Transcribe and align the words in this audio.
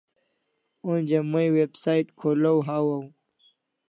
Onja 0.91 1.19
mai 1.31 1.47
website 1.57 2.09
kholaw 2.19 2.57
hawaw 2.67 3.03